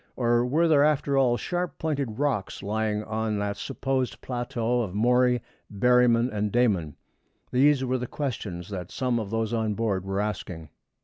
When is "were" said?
0.43-0.67, 7.85-7.99, 10.03-10.19